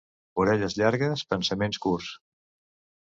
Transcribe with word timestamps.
Orelles 0.43 0.77
llargues, 0.79 1.25
pensaments 1.35 1.81
curts. 1.87 2.11